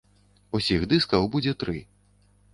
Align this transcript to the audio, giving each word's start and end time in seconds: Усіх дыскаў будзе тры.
Усіх 0.59 0.87
дыскаў 0.95 1.29
будзе 1.37 1.53
тры. 1.65 1.77